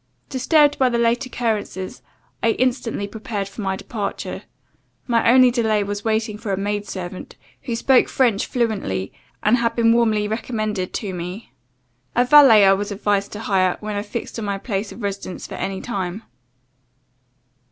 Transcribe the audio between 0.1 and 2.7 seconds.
Disturbed by the late occurrences, I